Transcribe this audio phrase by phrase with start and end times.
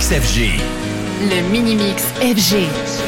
[0.00, 3.07] Le Mini-Mix FG.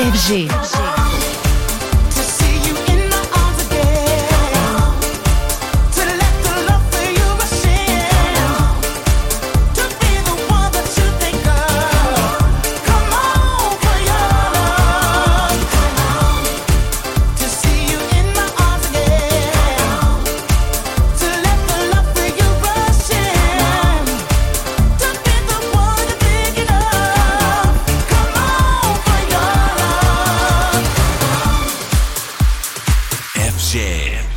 [0.00, 0.48] FG.
[0.48, 0.99] FG.
[33.60, 34.29] Jam.